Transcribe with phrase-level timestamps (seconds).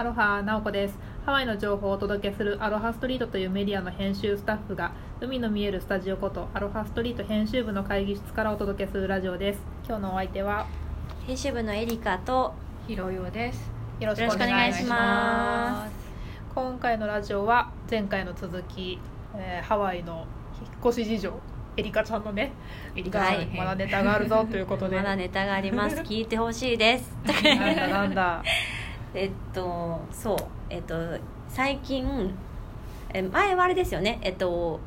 [0.00, 0.98] アロハナオコです。
[1.26, 9.60] ハワイの情報をお届けするアロハストリートというメディアの編集スタッフが海の見えるスタジオことアロハストリート編集部の会議室からお届けするラジオです。
[9.86, 10.66] 今日のお相手は
[11.26, 12.54] 編集部のエリカと
[12.88, 13.70] ひろよです。
[14.00, 15.92] よろしくお願いします。
[16.54, 18.98] 今回のラジオは前回の続き、
[19.36, 20.26] えーハワイの
[20.62, 21.40] 引っ越し事情
[21.76, 22.52] エリカちゃんのね
[22.96, 23.46] エリカちゃん、はい。
[23.54, 24.96] まだネタがあるぞということで。
[24.98, 25.96] まだネタがあります。
[25.96, 27.14] 聞いてほしいです。
[27.44, 28.42] なんだなんだ
[29.14, 30.36] えっとそう
[30.68, 30.94] えっと
[31.48, 32.32] 最近
[33.12, 34.20] え前はあれですよね。
[34.22, 34.80] えっと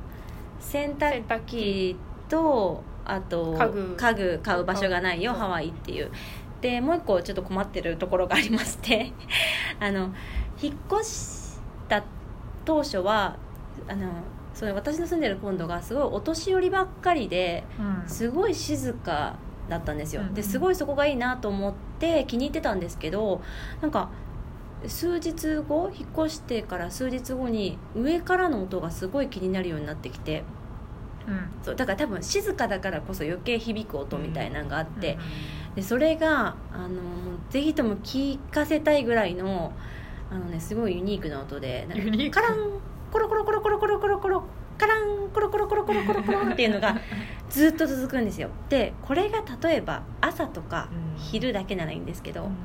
[0.59, 1.97] 洗濯機
[2.29, 3.95] とあと家具。
[3.97, 6.11] 家具買う場所がないよハワイっていう。
[6.61, 9.11] でもう一個ちょっと困ってるところがありまして。
[9.79, 10.13] あの
[10.61, 11.59] 引っ越し
[11.89, 12.03] た
[12.63, 13.35] 当初は
[13.89, 14.09] あの
[14.53, 18.09] その私の住んでるコンドがすごいお年寄りばっかりでうん。
[18.09, 19.35] すごい静か
[19.69, 20.33] だったんですよ、うんうん。
[20.33, 23.41] ですごいそこがいいなと思って気に入ってたんですけど
[23.81, 24.09] なんか
[24.87, 30.43] 数日後引っ越してから数日後に上からの音がすごい気になるようになってきて
[31.27, 31.49] うん。
[31.63, 35.17] そうだから多分静かだからこそ余計響く音みたいなのがあって、
[35.75, 36.99] でそれがあの
[37.49, 39.71] ぜひとも聞かせたいぐらいの
[40.29, 41.87] あの、ね、すごいユニークな音で
[42.31, 42.57] カラン
[43.11, 44.43] コロコロコロコロコロコロコロ
[44.77, 46.97] カランコロコロコロコロコロコロっていうのが
[47.53, 48.49] ずっと続くんですよ。
[48.67, 51.19] でこれが例えば朝とかうん。
[51.19, 52.55] 昼だけならいいんですけど、うん。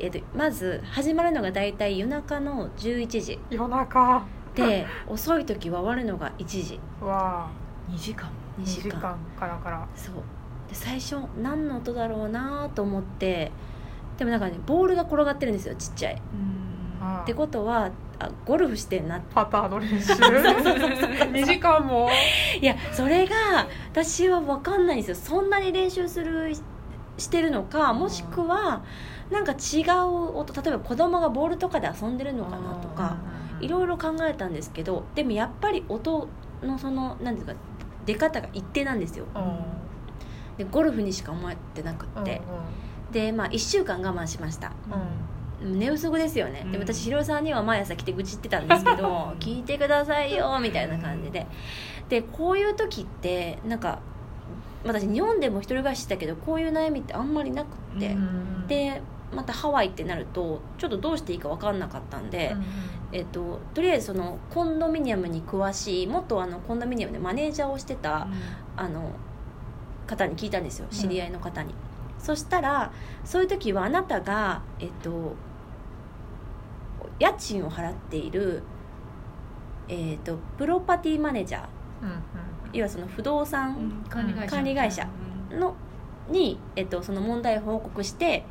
[0.00, 3.38] えっとまず始まるのが大体夜中の11時。
[3.50, 4.24] 夜中。
[4.56, 6.80] で遅い時は終わるのが1時。
[7.00, 7.48] は
[7.88, 8.28] 2時間。
[8.58, 8.90] 2 2時間。
[8.90, 9.00] 時間。
[9.38, 9.86] からから。
[9.94, 10.14] そう。
[10.68, 13.52] で最初何の音だろうなと思って。
[14.18, 16.20] でもなんかねボールが転がってるんですよちっちゃい。
[17.00, 20.12] あってことはあゴルフしてんなパターの練習？
[20.14, 22.08] 2時間も？
[22.60, 23.34] いやそれが
[23.92, 25.14] 私は分かんないんですよ。
[25.16, 26.54] そんなに練習する
[27.18, 28.82] してるのかもしくは
[29.30, 33.16] なんか違う音例えば子供がボールとかで遊んでるのかなとか
[33.60, 36.28] いろいろ考えたんですけどでもやっぱり音
[36.62, 37.54] のその何ていうか
[38.04, 39.26] 出方が一定なんですよ。
[40.56, 42.40] でゴルフにしか思えてなくって、
[43.12, 44.72] でまあ1週間我慢しました
[45.60, 46.82] 寝不足ですよね、でうん。
[46.82, 51.46] 私ひろさんには毎朝来て愚痴ってたんですけど 聞いてくださいよみたいな感じで。
[52.08, 53.98] でこういう時ってなんか
[54.84, 58.66] 私日本でも一人暮らししたけどこういう悩みってあんまりなくって、うん。
[58.68, 59.02] で
[59.34, 62.54] またハワイってなるとちょっとどうしていいか分かんなかったんで、
[63.12, 68.28] えっと、とりあえずそのコンドミニアムに詳しい元あのコンドミニアムでマネージャーをしてた、
[68.76, 69.10] あの
[70.06, 70.86] 方に聞いたんですよ。
[70.90, 71.74] 知り合いの方に、
[72.18, 72.92] そしたら
[73.24, 75.34] そういう時はあなたが、えっと、
[77.18, 78.62] 家賃を払っている、
[79.88, 81.66] えっと、プロパティマネージャー
[82.72, 84.56] 要はその不動産管理会社。
[84.56, 85.08] 管理会社
[85.50, 85.74] の
[86.28, 88.44] に、えっと、その問題を報告して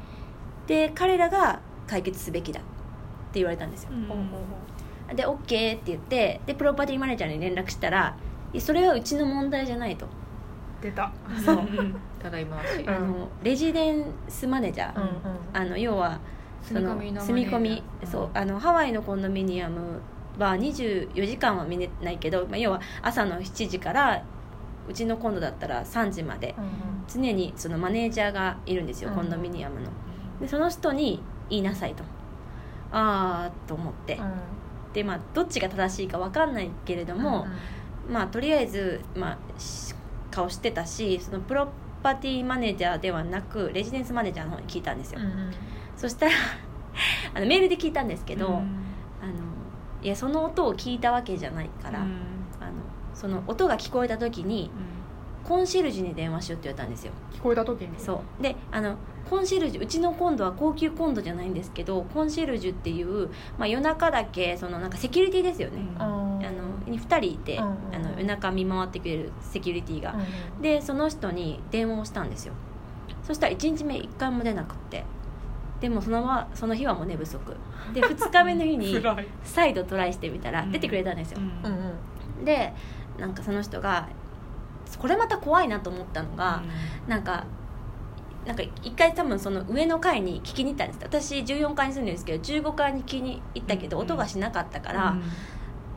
[0.68, 2.64] で彼らが解決すべきだっ
[3.34, 3.90] て言われたんですよ。
[5.14, 8.18] で OK って言ってでプロパティマネージャーに連絡したら
[8.58, 10.08] それはうちの問題じゃないと。
[10.81, 11.12] 出た。
[11.44, 11.58] そう
[12.25, 12.90] ただいましん。
[12.90, 15.09] あのレジデンスマネージャー、
[15.53, 16.19] あの要は
[16.62, 20.02] その住み込みそうあのハワイのコンドミニアム
[20.40, 24.24] は24時間は見れないけど、まあ、要は朝の7時から
[24.88, 26.56] うちのコンドだったら3時まで。
[27.08, 29.16] 常にそのマネージャーがいるんですよ、うん。
[29.16, 29.92] コンドミニアムの。
[30.42, 32.03] でその人に言いなさいと。
[32.92, 34.19] ああと思って、
[34.94, 37.46] でまあどっちが正しいか分かんないけれども、
[38.09, 39.94] まあとりあえず、まあ、し
[40.31, 41.68] 顔してたしそのプロ
[42.06, 45.20] パティマネージャーではなくレジデンスマネージャーの方に聞いたんですよ、
[45.98, 46.34] そしたら
[47.34, 48.62] あのメールで聞いたんですけど、あの
[50.04, 52.10] いやその音を聞いたわけじゃないから、あの
[53.16, 54.70] その音が聞こえた時に
[55.44, 57.12] コンシェルジュに電話しようって言われたんですよ。
[57.34, 58.00] 聞こえた時に？
[58.00, 58.44] そう。
[58.44, 65.82] であのコンシェルジュうちのコンドは高級コンドじゃないんですけどコンシェルジュっていう、まあ、夜中だけそのなんかセキュリティですよね、
[67.16, 70.16] 2人いて、うんうんあの夜中見回ってくれるセキュリティが、
[70.62, 72.53] でその人に電話をしたんですよ。
[73.24, 75.03] そしたら1日目1回も出なくって。
[75.81, 77.39] でもそのままその日はもう寝不足。
[77.94, 78.98] で2日目の日に
[79.44, 80.72] 再度トライしてみたらうん。
[80.72, 82.74] 出てくれたんですよ、うんで
[83.18, 84.10] なんかその人が
[85.00, 86.63] これまた怖いなと思ったのが、
[87.07, 87.45] なんか
[88.45, 91.00] なんか一回多分その上の階に聞きに行ったんです。
[91.01, 95.18] 私14階に住んでるんですけど15階に聞きに行ったけどうん音がしなかったから、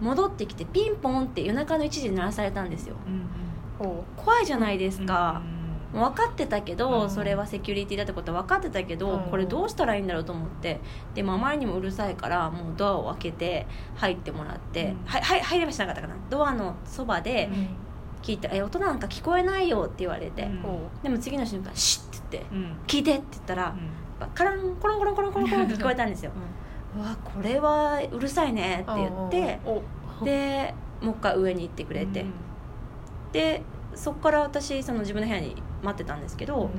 [0.01, 2.97] 戻ってきてピンポンって夜中の1時に鳴らされたんですよ。
[3.79, 5.41] ほ怖いじゃないですか、
[5.93, 9.31] もう分かってたけど、うんそれはセキュリティだってことは分かってたけど、うん。
[9.31, 10.81] これどうしたらいいんだろうと思って。
[11.15, 13.67] でもあまりにもうるさいからもうドアを開けて
[13.97, 15.07] 入ってもらって、うん。
[15.07, 16.15] はいはい入ればしなかったかな。
[16.29, 17.49] ドアのそばで
[18.23, 20.49] 聞いて「え音なんか聞こえないよ」って言われて、
[21.03, 23.75] でも次の瞬間「シッ」って言ってうん「聞いて」って言ったら、
[24.35, 26.33] カランコロンコロンコロンコロンコロンって聞こえたんですよ
[26.97, 29.83] うわこれはうるさいねって言ってお。
[30.25, 32.25] でもう一回上に行ってくれて、
[33.33, 33.63] で
[33.95, 36.71] そこから私その自分の部屋に待ってたんですけど、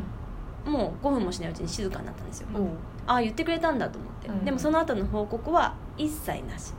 [0.66, 2.68] もう5分もしないうちに静かになったんですよ、お
[3.08, 4.46] ああ言ってくれたんだと思って、うん。
[4.46, 6.74] でもその後の報告は一切なし。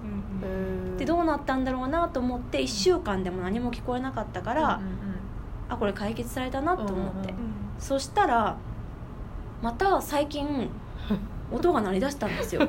[0.99, 4.81] でどうなったんだろうなと思って1週間でも何も聞こえなかったから、
[5.69, 7.37] あこれ解決されたなと思って、うん。
[7.79, 8.59] そしたら
[9.63, 10.69] また最近
[11.51, 12.69] 音が鳴り出したんですよ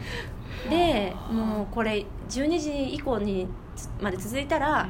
[0.70, 3.46] でもうこれ12時以降に
[4.00, 4.88] まで続いたら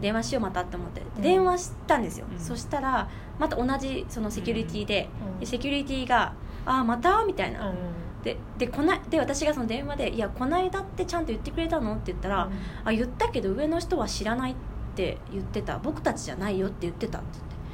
[0.00, 1.22] 電話しようまたって思ってうん。
[1.22, 2.38] 電話したんですよ、うん。
[2.38, 3.08] そしたら
[3.38, 5.40] また同じそのセキュリティで,、うん。
[5.40, 6.32] でセキュリティが
[6.66, 7.76] 「ああまた?」みたいな、うん。
[8.22, 12.48] ででこないで私がその電話で「いやこないだってちゃんと言ってくれたの?」って言ったら
[12.84, 14.54] 「あ言ったけど上の人は知らないっ
[14.94, 15.78] て言ってた。
[15.78, 17.26] 僕たちじゃないよって言ってた」って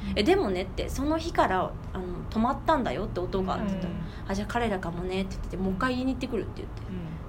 [0.05, 3.93] 言って「えでもね」ってその日からあの止まったんだよって音がって言ったら
[4.29, 6.81] 「あじゃあ彼らかもね」って言ってて「もう一回言いに行ってくる」って言って。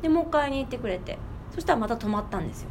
[0.02, 1.18] でもう一回言いに行ってくれて。
[1.54, 2.70] そしたらまた止まったんですよ。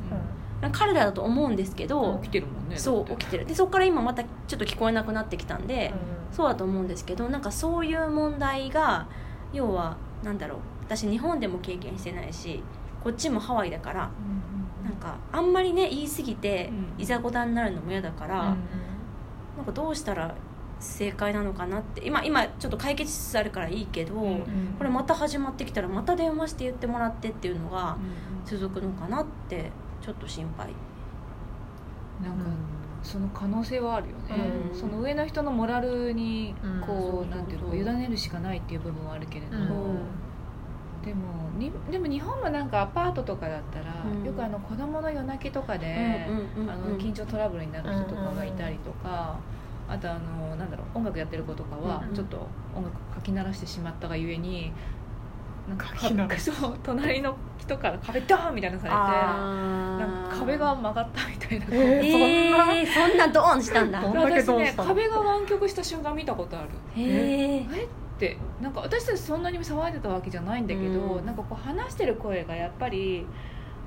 [0.72, 3.46] 彼らだと思うんですけど、起きてるもんねそう起きてる。
[3.46, 5.94] でそこから今またちょっと聞こえなくなってきたんで、
[6.32, 9.08] うそうだと思うんですけどなんかそういう問題が
[9.54, 10.58] 要はなんだろう。
[10.86, 12.62] 私日本でも経験してないし
[13.04, 14.10] こっちもハワイだから
[14.84, 17.02] なんかあんまりね言い過ぎてうん。
[17.02, 18.58] いざこざになるのも嫌だから、ん。
[19.58, 20.36] なんかどうしたら
[20.82, 24.42] 正解なのかなって今今ちょっと解決しつつあるからいいけど、うん。
[24.78, 27.98] これまた始まってきたらまた電話して言ってもらってっていうのが
[28.46, 30.74] 続くのかなってちょっと心配。
[32.22, 32.46] なんか
[33.04, 34.80] その可能性はあるよね、うん。
[34.80, 36.82] その上の人のモラルにうん。
[36.82, 37.26] こう、そうそうそう。
[37.26, 40.00] なんていうの委ねるしかないっていう部分はあるけれども、うん。
[41.04, 44.24] でもにでも日本もなんかアパートとかだったら、うん。
[44.24, 46.72] よくあの子供の夜泣きとかで、うんうんうん。
[46.72, 49.40] あの緊張トラブルになる人とかがいたりとか、
[49.92, 52.38] あとあのなんだろう音楽やってる子とかはうんちょっと
[52.76, 54.72] 音楽かき鳴らしてしまったがゆえに
[55.68, 55.78] なん
[56.28, 64.02] かそう隣の人から壁ドーンみたいなのされてあなんか壁が曲がったみたいな、ええー、そんなドーンしたんだ。
[64.04, 66.70] 私ね壁が湾曲した瞬間見たことある。
[66.96, 67.56] へえ？
[67.58, 67.84] え？
[67.84, 67.88] っ
[68.18, 68.38] て。
[68.60, 71.26] なんか私たちそんなに騒いでたわけじゃないんだけど、うん。
[71.26, 73.26] なんかこう話してる声がやっぱり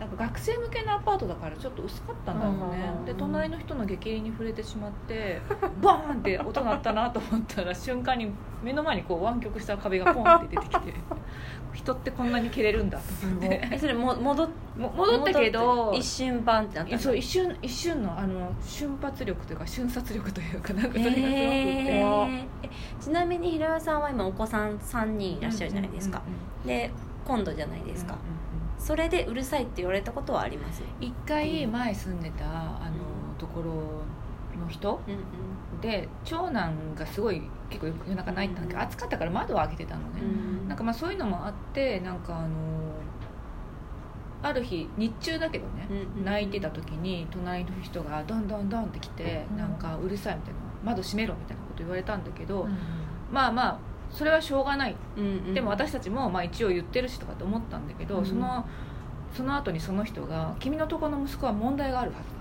[0.01, 5.41] なんか学生向けのアパートだからちょっと薄かったんだろうね、うんで隣の人の激励に触れてしまって
[5.83, 8.31] バーンって音鳴ったなと思ったら瞬間に
[8.63, 10.95] 目の前にこう湾曲した壁がポンって出てきて。
[11.75, 13.69] 人ってこんなに蹴れるんだと思って。
[13.73, 14.49] えそれも戻
[14.79, 22.45] 戻ったけど一瞬バンってなったそう一瞬一瞬のあの瞬発力というか瞬殺力というかなんかそれがすごくて、へー。
[22.63, 22.71] え
[23.01, 26.23] ちなみに平岩さんは今お子さん3人いらっしゃるじゃないですか、
[26.65, 26.91] で
[27.27, 28.17] 今度じゃないですか、
[28.79, 30.83] それでうるさいって言われたことはあります？
[31.01, 33.71] 一回前住んでたあのところ
[34.61, 40.25] の人うんで長男がすごい結構夜中泣いてたんだけど暑かったから窓を開けてたのね、う
[40.65, 40.69] ん。
[40.69, 42.49] なんかまあそういうのもあってなんかあの
[44.43, 52.77] ある日日中だけどね、うん泣いてた時に隣の人がどんどんどんって来て、うんなんかうるさいみたいな窓閉めろみたいなこと言われたんだけど、うん。
[53.33, 53.79] まあまあ
[54.15, 54.97] それはしょうがない。
[55.17, 55.55] うんうん。
[55.55, 58.27] でも私たちもまあ一応言ってるしとかって思ったんだけど、うん。
[58.27, 58.65] その
[59.37, 62.35] その後にその人が「君のとこの息子は問題があるはずだ」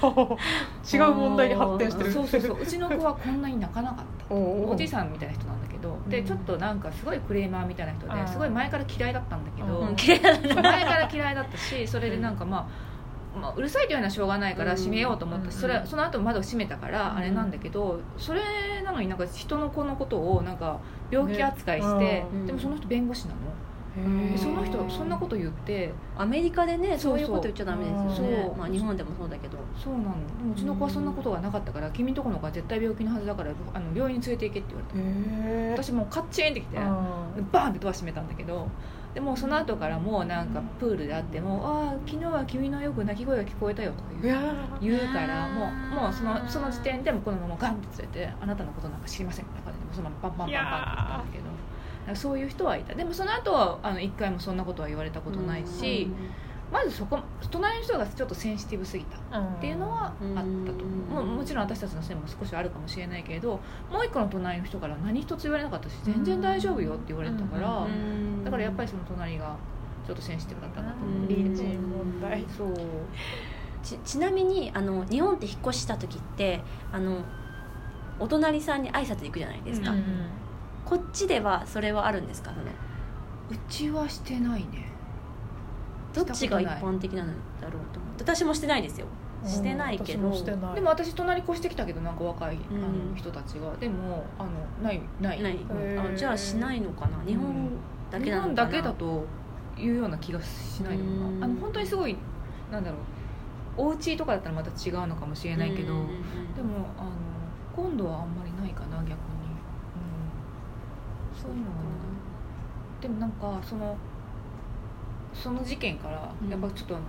[1.06, 2.12] 違う問題に発展してる。
[2.12, 6.24] そうそうそううちの子はこんなに泣かなかった おおじいさんみたいな人なんだけどでうん。
[6.24, 9.82] ちょっとなんかすごいクレーマーみたいな人ですごい前から嫌いだったんだけど
[10.62, 12.66] 前から嫌いだったしそれでなんかまあ、
[13.34, 14.76] まあ、うるさいというのはしょうがないからうん。
[14.76, 15.50] 閉めようと思った。
[15.50, 15.60] し、うん。
[15.60, 17.16] それその後窓閉めたからうん。
[17.18, 18.40] あれなんだけど、それ
[18.84, 22.26] なのになんか人の子のことをなんか病気扱いして、ね。
[22.32, 22.46] うん。
[22.46, 23.40] でもその人弁護士なの、
[24.36, 28.42] その人そんなこと言ってアメリカでねそういうこと言っちゃダメですよね。
[28.44, 29.58] そうまあ日本でもそうだけど。
[29.76, 30.04] そうなの。
[30.04, 32.14] でもうちの子はそんなことがなかったから、君ん。
[32.14, 35.82] とこの子は絶対病気のはずだからあの病院に連れて行けって言われて、へー。
[35.82, 36.84] 私もうカッチンってきて、うん。
[37.52, 38.68] バーンってドア閉めたんだけど
[39.14, 52.94] でもうその後からもうなんかプールであっても「ああ昨日は君のよく泣き声が聞こえたよ」とかい言うや言うからもうもうそのその時点でもこのままガンって連れて「あなたのことなんか知りません」みたいな感じでもうそのままパンパンパンパンって言ったんだけどそういう人はいた。
[52.94, 56.10] でもその後はあの一回もそんなことは言われたことないし、
[56.72, 57.18] まずそこ
[57.50, 59.38] 隣の人がちょっとセンシティブすぎた。
[59.38, 61.24] っていうのはあったと思う。
[61.24, 63.60] もちろん私たちのせいも少しあるかもしれないけれど
[63.90, 68.44] もう一個の隣の人から何一つ言われなかったし全然大丈夫よって言われたから、うん。
[68.44, 69.56] だからやっぱりその隣が
[70.06, 71.28] ちょっとセンシティブだったなと思う、うん。
[71.28, 72.74] 隣人問題そう。
[73.82, 76.60] ちちなみにあの日本って引っ越しした時って
[76.92, 77.24] あの
[78.18, 80.04] お隣さんに挨拶行くじゃないですか、うん。
[80.84, 82.50] こっちではそれはあるんですか？
[82.50, 82.66] その。
[82.66, 82.68] う
[83.68, 84.89] ちはしてないね
[86.12, 88.24] どっちが一般的なんだろうと思って。
[88.24, 89.06] 私もしてないですよ。
[89.44, 90.28] してないけど。
[90.28, 92.62] うんでも私隣越してきたけどなんか若い、んあ
[93.10, 93.74] の人たちが。
[93.76, 94.50] でもあの
[94.82, 95.42] ないない。
[95.42, 95.58] ない。
[95.98, 97.22] あじゃあしないのかな。
[97.26, 97.70] 日本
[98.10, 98.70] だけ日本なのかな。
[98.70, 99.24] だけだと
[99.78, 101.40] いうような気がしないのかうん。
[101.40, 102.16] なあの本当にすごい
[102.70, 103.00] なんだろう。
[103.76, 107.10] お家とかだったらまた違うのかもしれないけど、うんうんうんでもあの
[107.74, 109.16] 今度はあんまりないかな逆に、うん、
[111.40, 113.00] そういうのがない。
[113.00, 113.96] でもなんかその
[115.42, 116.50] その事件からうん。
[116.50, 117.04] やっぱちょっとあの、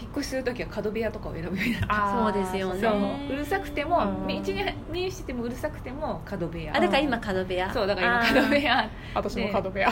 [0.00, 2.32] 引っ越しする時は角部屋とかを選ぶようになった。
[2.32, 2.80] そうですよね。
[2.80, 4.28] そううるさくてもうん。
[4.28, 6.76] 道に面しててもうるさくても角部屋。
[6.76, 7.72] あだから今角部屋。
[7.72, 8.90] そうだから今角部屋。
[9.14, 9.90] 私も角部屋。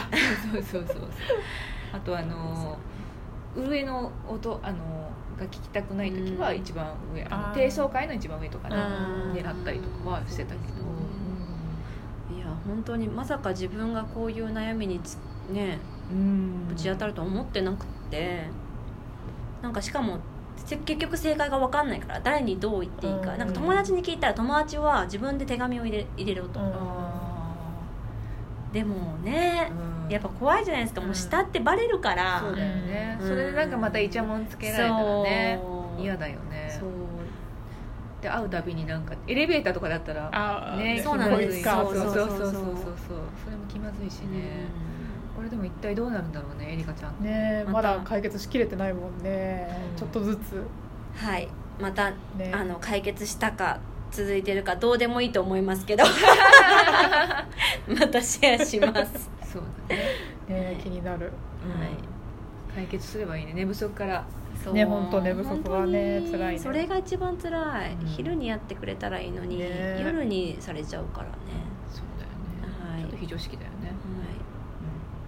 [0.52, 1.08] そうそうそうそう。
[1.92, 2.78] あとあの
[3.56, 4.76] 上の音あの
[5.38, 6.56] が聞きたくない時はうん。
[6.56, 10.56] 一番上、あの低層階の一番上とかでうん狙ったりとかはしてたけ
[12.30, 15.18] ど、いや本当にまさか自分がこういう悩みにつ
[15.50, 15.95] ねうん
[16.68, 18.44] ぶち当たると思ってなくて。
[19.62, 20.18] なんかしかも
[20.68, 26.60] 結局正解が分かんないから誰にどう言っていいか,、なんか友達に聞いたら友達は自分で手紙を入れ入れろと、
[28.72, 29.72] でもね、
[30.08, 31.00] やっぱ怖いじゃないですか。
[31.00, 35.60] もう下ってバレるから、そうだよね、それでなんかまたイチャモンつけられたらね
[35.98, 36.68] 嫌だよね。
[36.70, 36.90] そう。
[38.22, 41.84] で会うたびになんかエレベーターとかだったらねそうなんですそう。
[41.84, 42.52] そうそうそうそう。
[43.44, 44.66] それも気まずいしね、
[45.36, 47.22] これでも一体どうなるんだろうねエリカちゃん。
[47.22, 47.90] ねまた。
[47.90, 49.68] まだ解決しきれてないもんね。
[49.92, 49.98] うん。
[49.98, 50.62] ちょっとずつ。
[51.14, 51.48] はい。
[51.78, 52.50] また、ね。
[52.54, 53.78] あの解決したか
[54.10, 56.04] 続いてるかどうでもいいと思いますけど。
[57.88, 59.28] またシェアします。
[59.52, 60.02] そうだね、
[60.48, 61.26] ね気になる。
[61.26, 61.32] うん
[62.74, 63.52] 解決すればいいね。
[63.54, 64.24] 寝不足から。
[64.62, 64.74] そう。
[64.74, 66.58] ねほんと寝不足はね本当に辛いね。
[66.58, 68.06] それが一番辛い、うん。
[68.06, 71.32] 昼にやってくれたらいいのに、ね夜にされちゃうからね。
[71.90, 72.30] そうだよ
[72.70, 73.02] ね、はい。
[73.02, 73.75] ちょっと非常識だよね、うん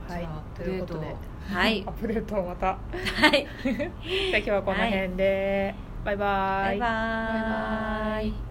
[0.09, 0.29] はい。
[0.57, 1.17] ということで。
[1.51, 1.85] はい。
[1.87, 2.67] アップデートをまた。
[2.67, 2.77] は
[3.29, 3.47] い。
[3.65, 5.75] じゃあ今日はこの辺で、
[6.05, 6.79] バイバイバイ。
[6.79, 8.48] ババイバイ